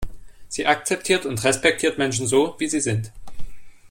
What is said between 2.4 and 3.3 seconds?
wie sie sind.